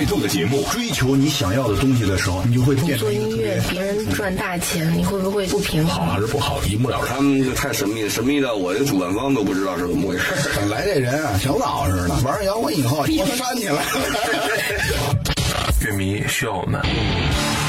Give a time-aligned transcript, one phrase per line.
[0.00, 0.64] 最有态度的节目。
[0.72, 6.06] 追求你想要的东西的时候，你就会变成做音乐，别人赚大钱，你会不会不平衡？
[6.06, 7.16] 好还是不好，一目了然。
[7.16, 10.24] 他们就太神秘，神秘到我这主办方都不知道是怎么回事。
[10.70, 13.82] 来这人啊，小脑似的，玩摇滚以后， 我扇起来了。
[15.82, 16.80] 乐迷需要我们，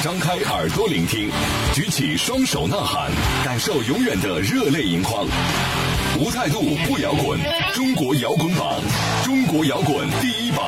[0.03, 1.29] 张开耳朵聆听，
[1.73, 3.09] 举起双手呐喊，
[3.43, 5.25] 感受永远的热泪盈眶。
[6.19, 7.39] 无态度不摇滚，
[7.73, 8.79] 中国摇滚榜，
[9.23, 10.61] 中国摇滚第一榜。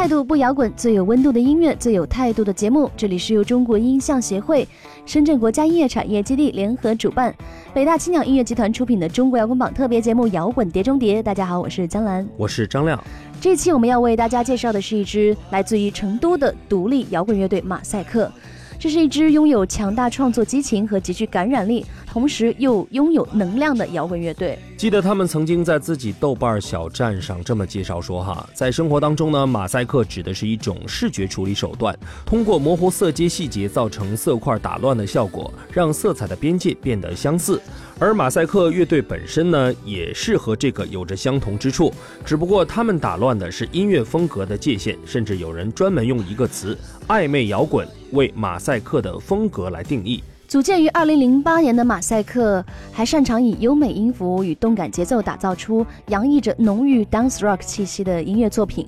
[0.00, 2.90] 态度不摇滚，最有温度的音乐，最有态度的节目。
[2.96, 4.66] 这里是由中国音像协会、
[5.04, 7.34] 深圳国家音乐产业基地联合主办，
[7.74, 11.20] 北大青鸟音乐集团出品的中国摇滚榜特别节目《摇滚碟中谍》。
[11.22, 12.98] 大家好，我是江兰，我是张亮。
[13.42, 18.32] 这期我们要为大家介绍的是一支来自于成都的独立摇滚乐队马赛克。
[18.78, 24.58] 这是一支拥有强大创作激情和极具感染力，同时又拥有能量的摇滚乐队。
[24.76, 37.62] 记得他们曾经在自己豆瓣小站上这么介绍说：“哈，在生活当中呢，马赛克指的是一种视觉处理手段，通过模糊色阶细节造成色块打乱的效果，让色彩的边界变得相似。
[38.00, 41.92] 而马赛克乐队本身呢，也是和这个有着相同之处，
[42.24, 58.84] 只不过他们打乱的是音乐风格的界限，甚至有人专门用一个词‘暧昧摇滚’为马赛克的风格来定义。”组建于二零零八年的马赛克，还擅长以优美音符与动感节奏打造出洋溢着浓郁 dance rock 气息的音乐作品。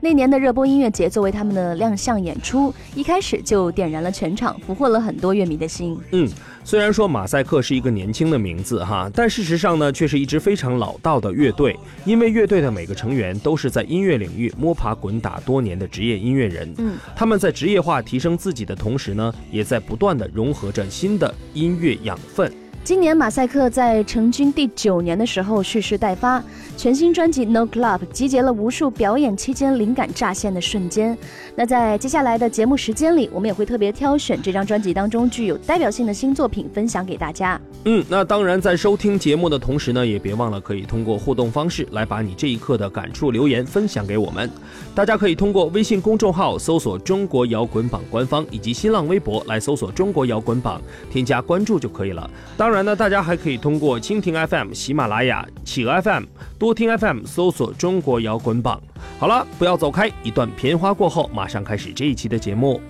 [0.00, 5.98] 那年的热播音乐节作为他们的亮相演出，一开始就点燃了全场，俘获了很多乐迷的心。
[6.12, 6.26] 嗯，
[6.64, 11.76] 虽然说马赛克是一个年轻的名字哈，但事实上呢，却是一支非常老道的乐队。
[12.04, 16.72] 因为乐队的每个成员都是在音乐领域摸爬滚打多年的职业音乐人。
[16.78, 22.50] 嗯，他们在职业化提升自己的同时呢，也在不断的融合着新的音乐养分。
[22.84, 26.42] 今年马赛克在成军第九年的时候蓄势待发，
[26.76, 31.16] 全新专辑《No Club》集结了无数表演期间灵感乍现的瞬间。
[31.54, 37.60] 那在接下来的节目时间里，我们也会特别挑选这张专辑当中具有代表性的新作品分享给大家。
[37.84, 44.50] 嗯，那当然在收听节目的同时呢，也别忘了可以通过互动方式来把你这一刻的感触留言分享给我们。
[44.92, 52.28] 大家可以通过微信公众号搜索“中国摇滚榜”官方，以及新浪微博来搜索“中国摇滚榜”，添加关注就可以了。
[52.56, 56.24] 当当然呢，大家还可以通过蜻蜓 FM、喜马拉雅、企鹅 FM、
[56.58, 58.80] 多听 FM 搜索“中国摇滚榜”。
[59.20, 62.80] 好了，不要走开，一段片花过后，马上开始这一期的节目。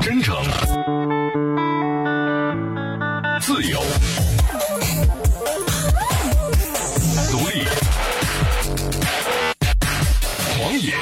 [0.00, 0.34] 真诚，
[3.38, 3.78] 自由，
[7.30, 7.66] 独立，
[10.56, 10.94] 狂野，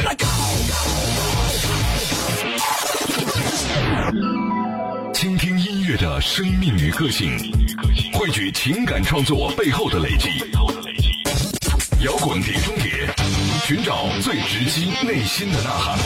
[6.24, 7.36] 生命与个性，
[8.14, 10.28] 汇聚情感创作背后的累积。
[12.04, 13.12] 摇滚碟中谍，
[13.66, 15.98] 寻找最直击内心的呐喊。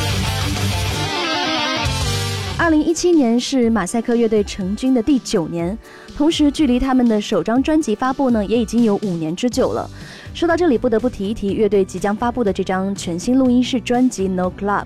[2.58, 5.76] 二零一七年是马赛克乐队成军的第九年，
[6.16, 9.88] 同时距离他们的首张专辑发布呢，也已经有五年之久了。
[10.32, 14.82] 说到这里，不得不提一提乐队即将发布的这张全新录音室专辑《No Club》。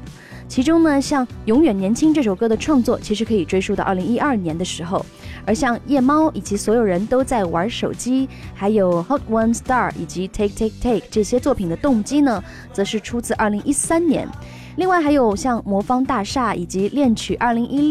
[0.48, 4.98] 其中呢，像《永远年轻》这首歌的创作，其实可以追溯到二零一二年的时候；
[5.46, 12.42] 而像《夜猫》以及所有人都在玩手机，还有《Hot One Star》以及《Take Take Take》这些作品的动机呢，
[12.72, 14.28] 则是出自2013年。
[14.76, 17.88] 另外还有像《魔方大厦》以及《恋曲2016》。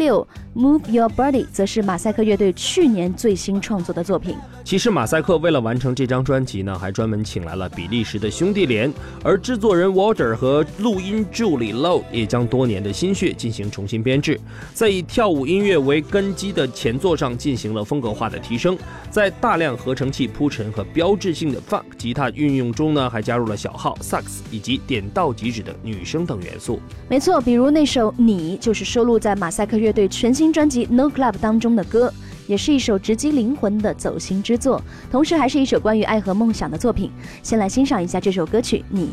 [0.59, 4.35] Move Your Body 则是马赛克乐队去年最新创作的作品。
[4.65, 8.91] 其实马赛克为了完成这张专辑呢，还专门请来了比利时的兄弟连，
[9.23, 14.37] 而制作人 Walter 和录音助理 Low 也将多年的心血进行重新编制，
[14.73, 18.77] 在以跳舞音乐为根基的前作上进行了风格化的提升，
[19.09, 26.81] 在大量合成器铺陈和标志性的 Funk 吉他运用中呢，还加入了小号、萨克斯以及点到即止的女声等元素。
[27.07, 30.48] 没错，比如那首《你》就是收录在马赛克乐队全新。
[30.51, 32.13] 专辑《No Club》当中的歌，
[32.47, 34.81] 也是一首直击灵魂的走心之作，
[35.11, 37.11] 同时还是一首关于爱和梦想的作品。
[37.43, 39.09] 先来欣赏一下这首歌曲《你》。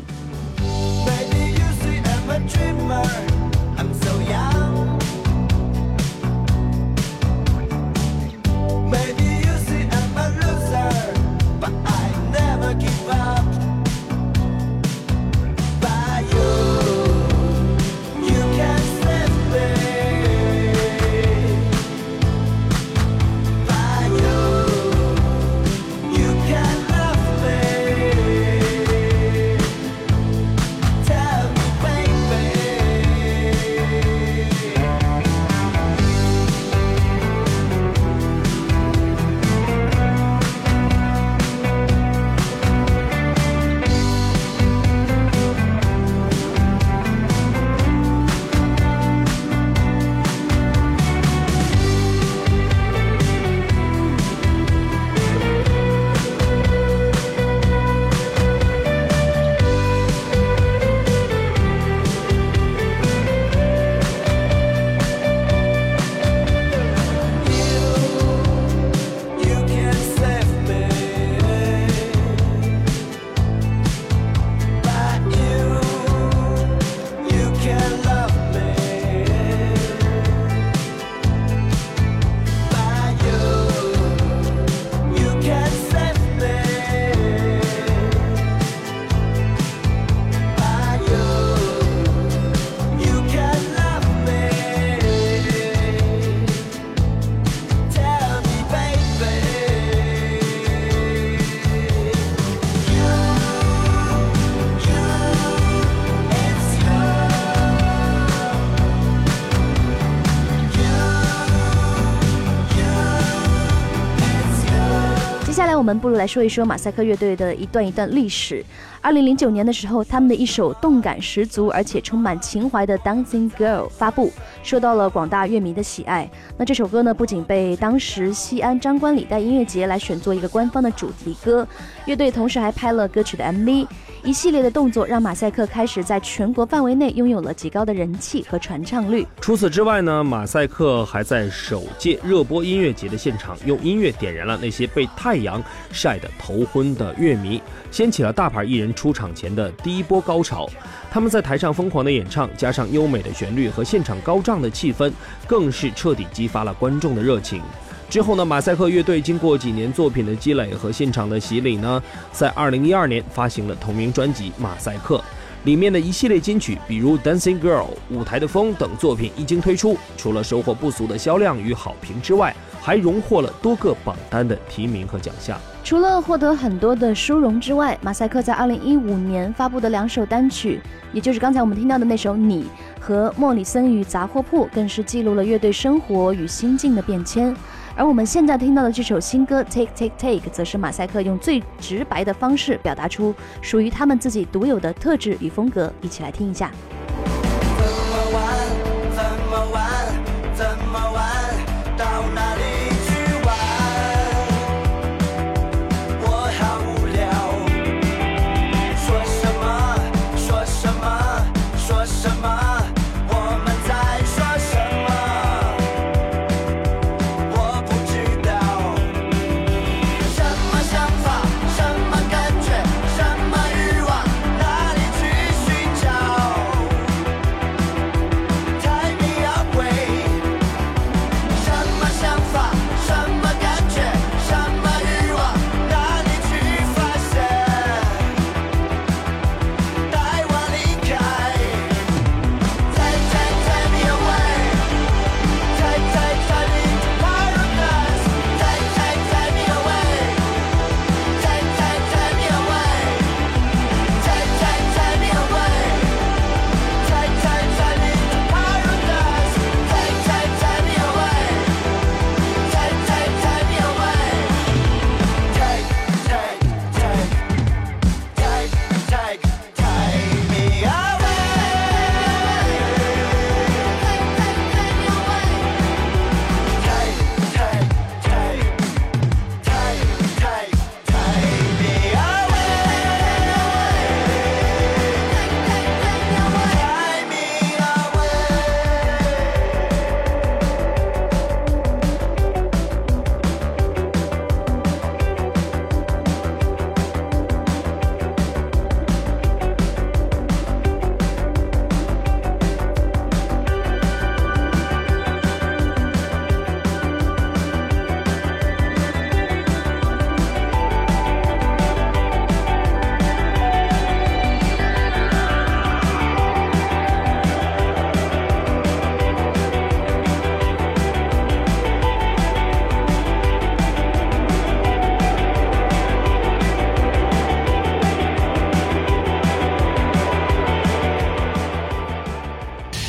[115.87, 118.61] 我们不如来说一说马赛克乐队的一段一段历史。
[118.99, 124.29] 二零零九年的时候，他们的一首动感十足而且充满情怀的《Dancing Girl》发布，
[124.63, 126.29] 受到了广大乐迷的喜爱。
[126.57, 131.65] 那这首歌呢，不仅被当时西安张冠李戴音乐节来选作一个官方的主题歌，
[132.07, 133.85] 乐队同时还拍了歌曲的 MV。
[134.23, 139.25] 一系列的动作让马赛克开始在全国范围内拥有了极高的人气和传唱率。
[139.39, 145.61] 除此之外呢，马赛克还在首届热播音乐节的现场用音乐点燃了那些被太阳
[145.91, 147.61] 晒得头昏的乐迷，
[147.91, 150.67] 掀起了大牌艺人出场前的第一波高潮。
[151.11, 155.11] 他们在台上疯狂的演唱，加上优美的旋律和现场高涨的气氛，
[155.45, 157.61] 更是彻底激发了观众的热情。
[158.09, 162.01] 之后呢，马赛克乐队经过几年作品的积累和现场的洗礼呢，
[162.31, 165.17] 在二零一二年发行了同名专辑《马赛克》，
[165.65, 175.59] 里面的一系列金曲，比如《Dancing Girl》、《舞台的风》等作品一经推出，除了收获不俗的销量与好评之外，还荣获了多个榜单的提名和奖项。
[175.83, 180.79] 除了获得很多的殊荣之外，马赛克在二零一五年发布的两首单曲，
[181.11, 182.63] 也就是刚才我们听到的那首《你》
[183.01, 187.53] 和《莫里森与杂货铺》，更是记录了乐队生活与心境的变迁。
[187.97, 195.91] 而我们现在听到的这首新歌《Take Take Take》，则是马赛克用最直白的方式表达出属于他们自己独有的特质与风格。
[195.99, 196.71] 一起来听一下。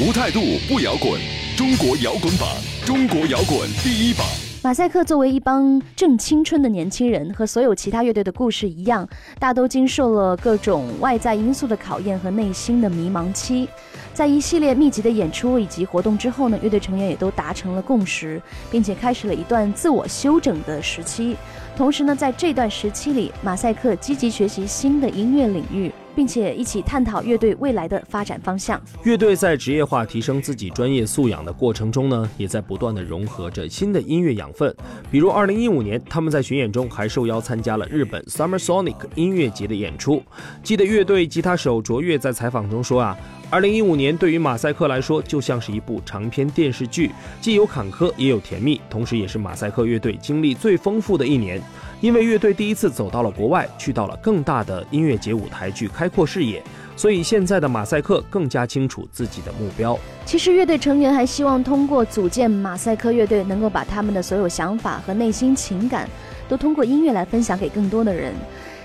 [0.01, 1.21] 无态度不摇滚，
[1.57, 2.49] 中国摇滚榜，
[2.87, 4.25] 中国摇滚第一榜。
[4.63, 9.09] 马赛克作为一帮正青春的年轻人，和所有其他乐队的故事一样，
[9.41, 13.69] 大都经受了各种外在因素的考验和内心的迷茫期。
[14.15, 18.41] 在一系列密集的演出以及活动之后呢，乐队成员也都达成了共识，
[18.71, 21.37] 并且开始了一段自我修整的时期。
[21.79, 25.93] 同时呢，在这段时期里，马赛克积极学习新的音乐领域。
[26.17, 28.83] 并且一起探讨乐队未来的发展方向。
[29.05, 34.75] 乐队在职业化提升自己专业素养的过程中呢，也在不断的融合着新的音乐养分。
[35.13, 40.21] 比如，二零一五年，他们在巡演中还受邀参加了日本 Summer Sonic 音乐节的演出。
[40.61, 43.17] 记得乐队吉他手卓越在采访中说啊，
[43.51, 51.59] 二零一五年对于马赛克来说就像是一部长篇电视剧，既有坎坷也有甜蜜，同时也是马赛克乐队经历最丰富的一年。
[52.03, 56.63] 因为乐队第一次走到了国外，去到了更大的音乐节舞台，去开阔视野，
[56.95, 59.99] 所以现在的马赛克更加清楚自己的目标。
[60.27, 66.07] 其实，乐队成员还希望通过组建马赛克乐队，能够把他们的所有想法和内心情感，
[66.51, 68.35] 都通过音乐来分享给更多的人。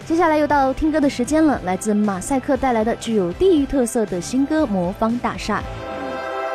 [0.05, 5.63] 接下来又到听歌的时间了来自马赛克带来的具有地域特色的新歌魔方大厦。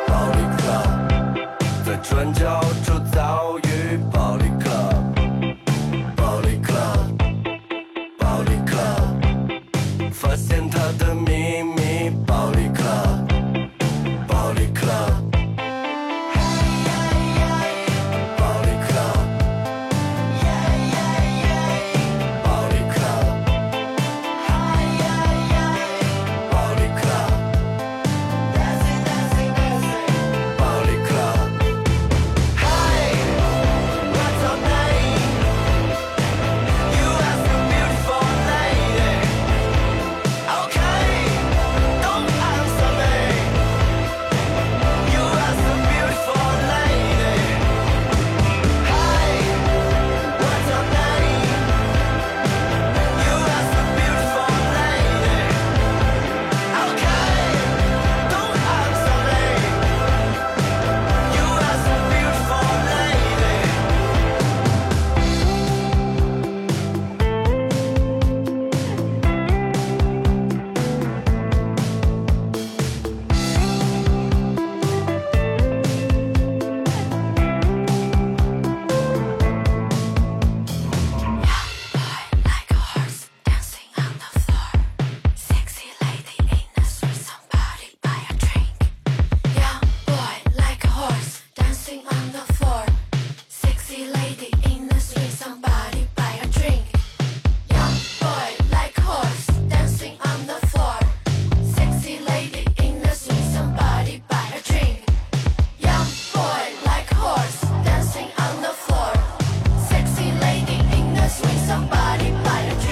[0.07, 1.09] club
[1.83, 5.55] 在转角处遭遇暴力 club
[6.15, 7.17] 暴力 club
[8.19, 11.78] 暴力 club 发现他的秘密。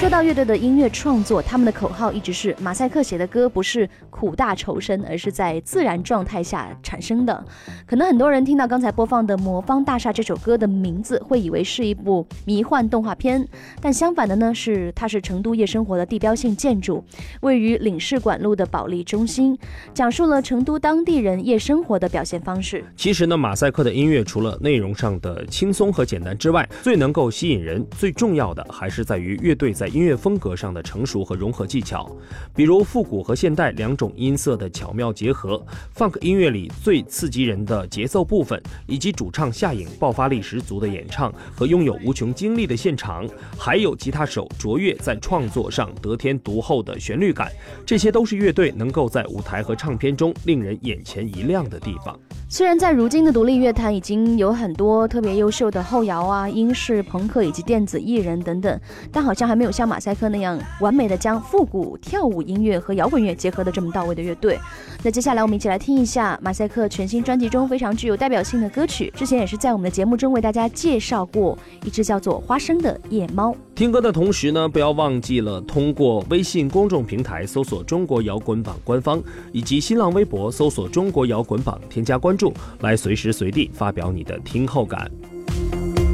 [0.07, 7.45] 说到乐队的音乐创作，他们的口号一直是马赛克写的歌不是苦大仇深，而是在自然状态下产生的。
[7.85, 13.45] 可能很多人听到刚才播放的《魔方大厦》这首歌的名字，会以为是一部迷幻动画片，
[13.81, 17.03] 但相反的呢，是它是成都夜生活的地标性建筑，
[17.41, 19.59] 位于领事馆路的保利中心，
[19.93, 22.81] 讲述了成都当地人夜生活的表现方式。
[22.95, 32.07] 其实呢，马赛克的音乐除了内容上的轻松和简单之外，最能够吸引人、最重要的还是在于乐队在音乐风格上的成熟和融合技巧，
[32.55, 35.59] 比如复古和现代两种音色的巧妙结合
[35.97, 43.27] ，funk 音乐里最刺激人的节奏部分，以及主唱夏颖爆发力十足的演唱和拥有无穷精力的现场，
[43.57, 47.51] 还有吉他手卓越在创作上得天独厚的旋律感，
[47.83, 52.15] 这些都是乐队能够在舞台和唱片中令人眼前一亮的地方。
[52.49, 58.79] 虽然在如今的独立乐坛已经有很多特别优秀的后摇啊、英式朋克以及电子艺人等等，
[59.11, 64.59] 但好像还没有像马赛克那样完美的将复古跳舞音乐和摇滚乐结合的这么到位的乐队。
[65.03, 73.55] 那接下来我们一起来听一下马赛克全新专辑中非常具有代表性的歌曲，之前也是在我们的节目中为大家介绍过一只叫做花生的夜猫。
[73.75, 82.51] 听歌的同时呢，不要忘记了通过微信公众平台搜索“中国摇滚榜”官方，以及新浪微博搜索“中国摇滚榜”添加关注，
[82.81, 85.09] 来随时随地发表你的听后感。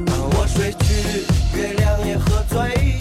[0.05, 2.92] 当我睡去，月亮也喝醉，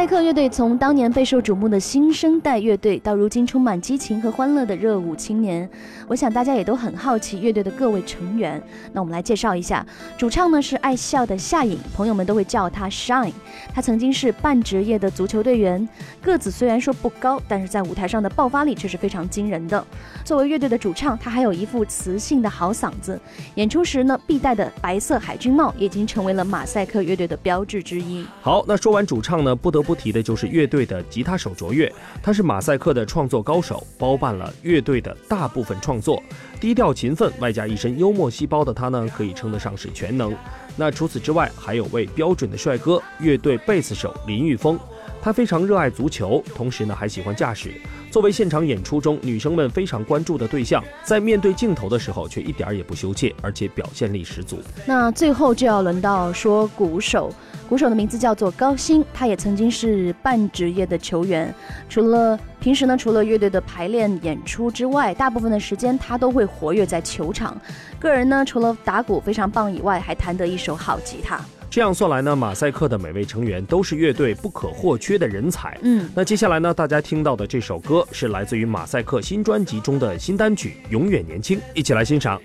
[0.00, 5.68] 赛克乐队从当年备受瞩目的新生代乐队，到如今充满激情和欢乐的热舞青年，
[6.08, 8.62] 我想大家也都很好奇乐队的各位成员。
[8.94, 13.34] 那我们来介绍一下，主唱呢是爱笑的夏颖，朋友们都会叫他 Shine。
[13.74, 15.86] 他曾经是半职业的足球队员，
[16.22, 19.86] 个子虽然说不高，但是在舞台上的爆发力却是非常惊人的。
[20.24, 23.20] 作为乐队的主唱，他还有一副磁性的好嗓子，
[23.56, 28.24] 演出时呢必戴的白色海军帽已经成为了马赛克乐队的标志之一。
[28.40, 36.22] 好，那说完主唱呢，不得不不提的就是乐队的吉他手卓越，他是马赛克的创作高手，包办了乐队的大部分创作。
[36.60, 40.32] 低调勤奋，外加一身幽默细胞的他呢，可以称得上是全能。
[40.76, 44.78] 那除此之外，还有位标准的帅哥，乐队贝斯手林玉峰。
[45.20, 47.72] 他非常热爱足球，同时呢还喜欢驾驶。
[48.10, 54.58] 作为现场演出中女生们非常关注的对象，在面对镜头的时候却一点也不羞怯，而且表现力十足。
[54.84, 57.32] 那最后就要轮到说鼓手，
[57.68, 61.54] 鼓手的名字叫做高鑫，他也曾经是半职业的球员。
[61.88, 67.56] 除了平时呢，除了乐队的排练演出之外，大部分的时间他都会活跃在球场。
[68.00, 71.40] 个人呢，除了打鼓非常棒以外，还弹得一手好吉他。
[71.70, 75.78] 这样算来呢，马赛克的每位成员都是乐队不可或缺的人才。
[75.82, 82.40] 嗯，那接下来呢，大家听到的这首歌是来自于马赛克新专辑中的新单曲《永远年轻》，一起来欣赏。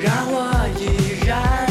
[0.00, 1.66] 让我依然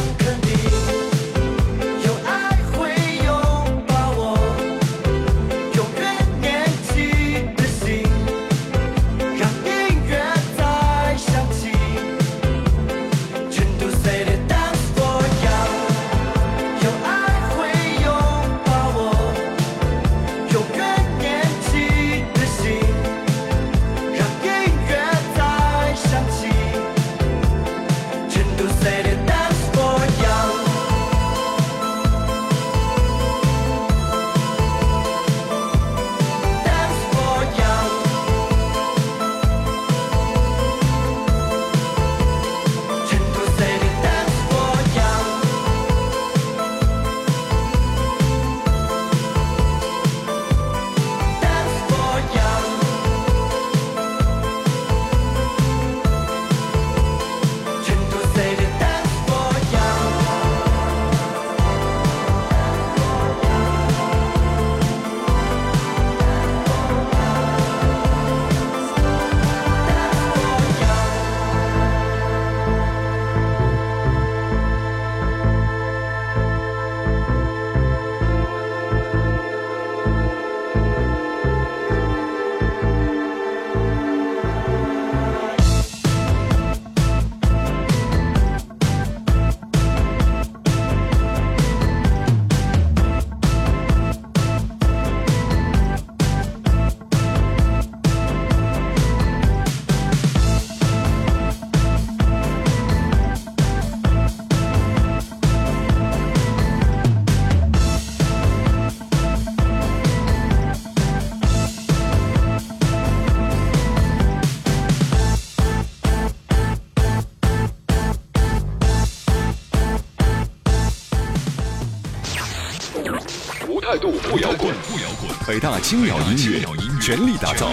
[123.70, 125.30] 无态度不摇滚，不摇滚。
[125.48, 126.62] 北大青鸟音乐
[127.02, 127.70] 全力打造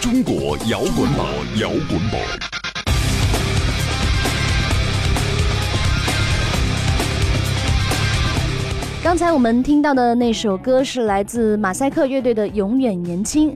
[0.00, 1.26] 中国摇滚榜，
[1.58, 2.20] 摇滚榜。
[9.02, 13.50] 刚才我们听到的那首歌是来自马赛克乐队的《永远年轻》，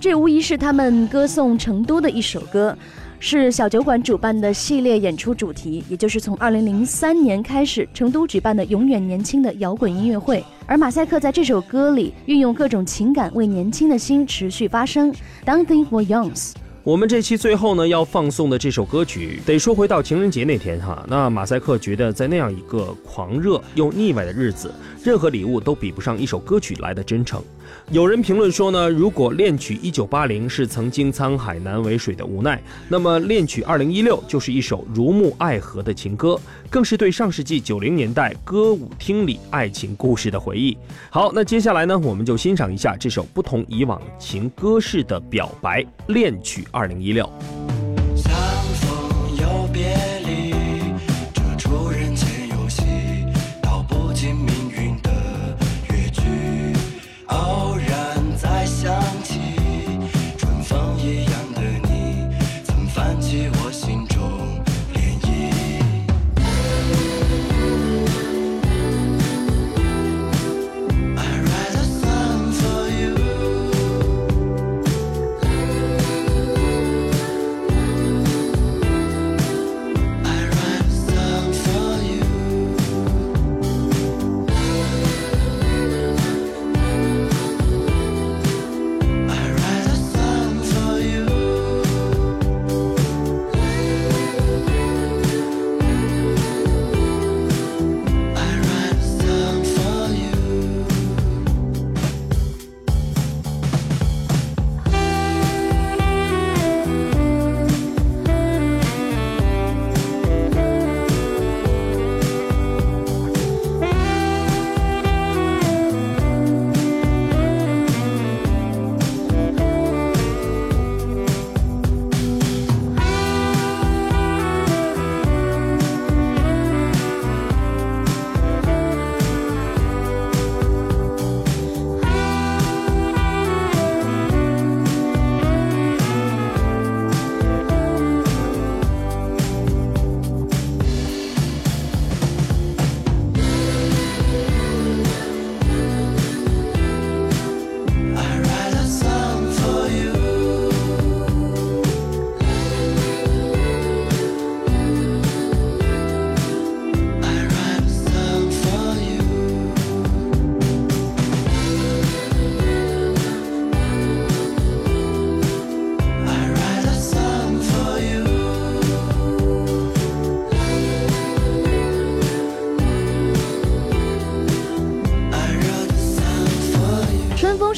[0.00, 2.76] 这无疑是他们歌颂成都的一首歌，
[3.20, 10.44] 是小酒馆主办的系列演出主题，也就是从二零零三年开始成都举办的“永远年轻”的摇滚音乐会。
[10.66, 15.12] 而马赛克在这首歌里运用各种情感，为年轻的心持续发声。
[15.44, 16.52] Dancing for Youngs。
[16.88, 21.04] 我们这期最后呢要放送的这首歌曲，得说回到情人节那天哈。
[21.06, 24.72] 那马赛克觉得，在那样一个狂热又腻歪的日子，
[25.04, 27.44] 任何礼物都比不上一首歌曲来的真诚。
[27.90, 40.74] 有人评论说呢，如果恋曲一九八零是曾经沧海难为水的无奈，那么恋曲二零一六就是一首如沐爱河的情歌，更是对上世纪九零年代歌舞厅里爱情故事的回忆。
[41.10, 47.26] 好，那接下来呢，我们就欣赏一下这首不同以往情歌式的表白《恋曲二零一六》。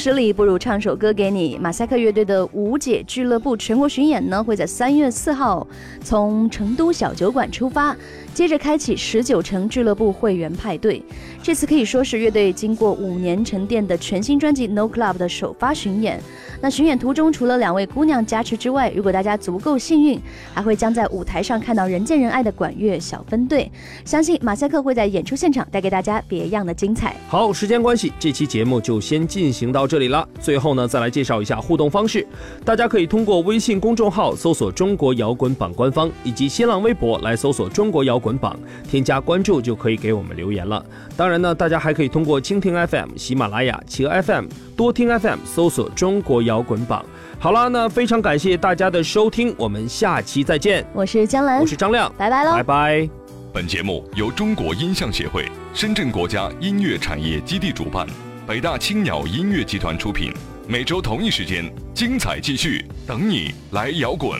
[0.01, 1.59] 十里，不如唱首歌给你。
[1.59, 5.67] 马赛克乐队的无解俱乐部全国巡演呢，会在三月四号
[6.03, 7.95] 从成都小酒馆出发。
[8.33, 11.03] 接着开启十九城俱乐部会员派对，
[11.43, 16.21] 这次可以说是乐队经过五年沉淀的全新专辑《No Club》的首发巡演。
[16.63, 20.19] 那巡演途中，除了两位姑娘加持之外，如果大家足够幸运，
[20.53, 23.69] 还会将在舞台上看到人见人爱的管乐小分队。
[24.05, 27.15] 相信马赛克会在演出现场带给大家别样的精彩。
[27.27, 30.27] 好，时间关系，这期节目就先进行到这里了。
[30.39, 32.25] 最后呢，再来介绍一下互动方式，
[32.63, 38.57] 大家可以通过微信公众号搜索“中国摇滚榜官方”，以及新浪微博来搜索“中国摇滚榜”，
[38.87, 40.85] 添加关注就可以给我们留言了。
[41.17, 44.45] 当然呢，大家还可以通过蜻蜓 FM、喜马拉雅、企鹅 FM、
[44.77, 47.03] 多听 FM 搜索“中国摇滚榜”。
[47.39, 50.85] 好了，那非常感谢大家的收听，我们下期再见。
[50.93, 53.09] 我是江兰，我是张亮，拜拜喽，拜拜。
[53.51, 58.07] 本节目由中国音像协会、深圳国家音乐产业基地主办，
[58.47, 60.31] 北大青鸟音乐集团出品。
[60.67, 64.39] 每周同一时间，精彩继续，等你来摇滚。